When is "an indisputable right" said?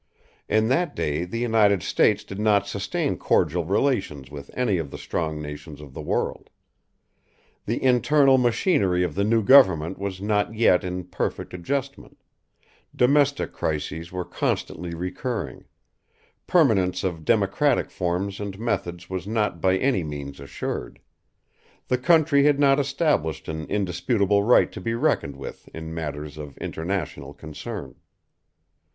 23.47-24.71